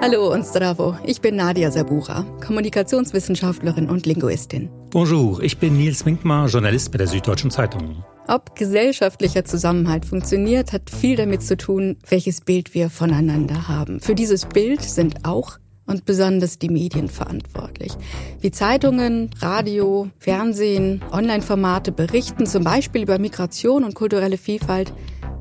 Hallo 0.00 0.32
und 0.32 0.44
Stravo, 0.44 0.96
ich 1.04 1.20
bin 1.20 1.34
Nadia 1.34 1.72
Sabura, 1.72 2.22
Kommunikationswissenschaftlerin 2.46 3.90
und 3.90 4.06
Linguistin. 4.06 4.70
Bonjour, 4.90 5.42
ich 5.42 5.58
bin 5.58 5.76
Nils 5.76 6.06
Winkmar, 6.06 6.46
Journalist 6.46 6.92
bei 6.92 6.98
der 6.98 7.08
Süddeutschen 7.08 7.50
Zeitung. 7.50 8.04
Ob 8.28 8.54
gesellschaftlicher 8.54 9.44
Zusammenhalt 9.44 10.06
funktioniert, 10.06 10.72
hat 10.72 10.88
viel 10.88 11.16
damit 11.16 11.42
zu 11.42 11.56
tun, 11.56 11.96
welches 12.08 12.42
Bild 12.42 12.74
wir 12.74 12.90
voneinander 12.90 13.66
haben. 13.66 13.98
Für 13.98 14.14
dieses 14.14 14.46
Bild 14.46 14.82
sind 14.82 15.24
auch 15.24 15.58
und 15.84 16.04
besonders 16.04 16.60
die 16.60 16.68
Medien 16.68 17.08
verantwortlich. 17.08 17.92
Wie 18.40 18.52
Zeitungen, 18.52 19.30
Radio, 19.40 20.10
Fernsehen, 20.20 21.02
Online-Formate 21.10 21.90
berichten, 21.90 22.46
zum 22.46 22.62
Beispiel 22.62 23.02
über 23.02 23.18
Migration 23.18 23.82
und 23.82 23.96
kulturelle 23.96 24.38
Vielfalt, 24.38 24.92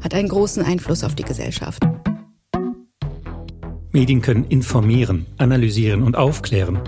hat 0.00 0.14
einen 0.14 0.28
großen 0.28 0.62
Einfluss 0.62 1.02
auf 1.02 1.16
die 1.16 1.24
Gesellschaft. 1.24 1.82
Medien 3.94 4.20
können 4.20 4.44
informieren, 4.44 5.24
analysieren 5.38 6.02
und 6.02 6.16
aufklären. 6.16 6.80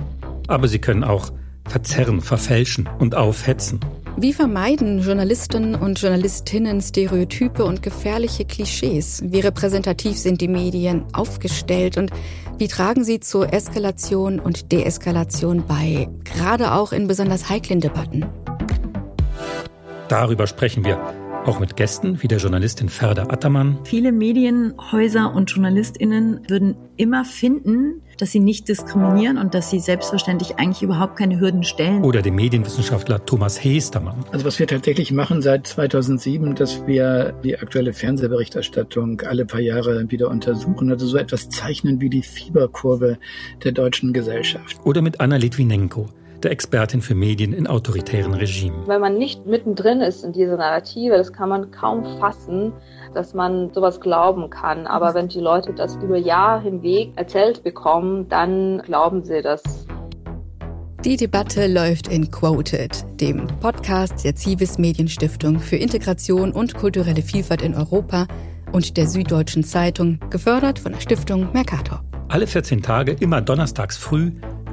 Aber 0.49 0.67
sie 0.67 0.80
können 0.80 1.05
auch 1.05 1.33
verzerren, 1.65 2.21
verfälschen 2.21 2.89
und 2.99 3.15
aufhetzen. 3.15 3.79
Wie 4.17 4.33
vermeiden 4.33 5.01
Journalisten 5.01 5.77
und 5.77 6.01
Journalistinnen 6.01 6.80
Stereotype 6.80 7.65
und 7.65 7.83
gefährliche 7.83 8.45
Klischees? 8.45 9.23
Wie 9.25 9.41
repräsentativ 9.41 10.19
sind 10.19 10.41
die 10.41 10.49
Medien 10.49 11.05
aufgestellt 11.13 11.97
und 11.97 12.11
wie 12.59 12.66
tragen 12.66 13.05
sie 13.05 13.21
zur 13.21 13.52
Eskalation 13.52 14.41
und 14.41 14.73
Deeskalation 14.73 15.65
bei, 15.65 16.09
gerade 16.25 16.73
auch 16.73 16.93
in 16.93 17.07
besonders 17.07 17.49
heiklen 17.49 17.80
Debatten? 17.80 18.25
Darüber 20.09 20.47
sprechen 20.47 20.85
wir 20.85 20.99
auch 21.47 21.61
mit 21.61 21.77
Gästen 21.77 22.23
wie 22.23 22.29
der 22.29 22.39
Journalistin 22.39 22.89
Ferda 22.89 23.25
Attermann. 23.25 23.79
Viele 23.85 24.13
Medienhäuser 24.13 25.35
und 25.35 25.51
JournalistInnen 25.51 26.41
würden 26.49 26.77
immer 26.97 27.25
finden, 27.25 28.03
dass 28.19 28.33
sie 28.33 28.41
nicht 28.41 28.69
diskriminieren 28.69 29.38
und 29.38 29.55
dass 29.55 29.71
sie 29.71 29.79
selbstverständlich 29.79 30.57
eigentlich 30.57 30.83
überhaupt 30.83 31.16
keine 31.16 31.38
Hürden 31.38 31.63
stellen. 31.63 32.03
Oder 32.03 32.23
dem 32.23 32.35
Medienwissenschaftler 32.35 33.25
Thomas 33.25 33.63
Hestermann. 33.63 34.25
Also 34.33 34.45
was 34.45 34.59
wir 34.59 34.66
tatsächlich 34.66 35.13
machen 35.13 35.43
seit 35.43 35.66
2007, 35.66 36.55
dass 36.55 36.87
wir 36.87 37.35
die 37.45 37.59
aktuelle 37.59 37.93
Fernsehberichterstattung 37.93 39.21
alle 39.23 39.45
paar 39.45 39.60
Jahre 39.60 40.10
wieder 40.10 40.31
untersuchen, 40.31 40.91
also 40.91 41.07
so 41.07 41.16
etwas 41.19 41.49
zeichnen 41.49 42.01
wie 42.01 42.10
die 42.10 42.23
Fieberkurve 42.23 43.19
der 43.65 43.73
deutschen 43.73 44.13
Gesellschaft. 44.13 44.79
Oder 44.85 45.03
mit 45.03 45.21
Anna 45.21 45.37
Litwinenko 45.37 46.09
der 46.47 46.52
Expertin 46.52 47.02
für 47.02 47.16
Medien 47.16 47.52
in 47.52 47.66
autoritären 47.66 48.33
Regimen. 48.33 48.87
Wenn 48.87 49.01
man 49.01 49.19
nicht 49.19 49.47
mittendrin 49.47 50.01
ist 50.01 50.23
in 50.23 50.33
dieser 50.33 50.57
Narrative, 50.57 51.16
das 51.16 51.33
kann 51.33 51.49
man 51.49 51.73
kaum 51.73 52.05
fassen, 52.21 52.73
dass 53.15 53.35
man 53.35 53.73
sowas 53.75 54.01
glauben 54.01 54.49
kann. 54.49 54.87
Aber 54.87 55.13
wenn 55.15 55.27
die 55.27 55.41
Leute 55.41 55.73
das 55.73 55.97
über 55.97 56.16
Jahre 56.16 56.63
hinweg 56.63 57.11
erzählt 57.16 57.65
bekommen, 57.65 58.29
dann 58.29 58.80
glauben 58.83 59.25
sie 59.25 59.43
das. 59.43 59.61
Die 61.05 61.16
Debatte 61.16 61.66
läuft 61.66 62.07
in 62.07 62.30
Quoted, 62.30 63.05
dem 63.21 63.49
Podcast 63.59 64.25
der 64.25 64.37
Civis 64.37 64.78
Medienstiftung 64.78 65.59
für 65.59 65.77
Integration 65.77 66.53
und 66.53 66.75
kulturelle 66.75 67.22
Vielfalt 67.22 67.62
in 67.62 67.75
Europa 67.75 68.28
und 68.71 68.97
der 68.97 69.09
Süddeutschen 69.09 69.65
Zeitung, 69.65 70.21
gefördert 70.31 70.78
von 70.78 70.93
der 70.93 71.00
Stiftung 71.00 71.49
Mercator. 71.53 72.05
Alle 72.28 72.47
14 72.47 72.83
Tage, 72.83 73.16
immer 73.19 73.41
donnerstags 73.41 73.97
früh 73.97 74.31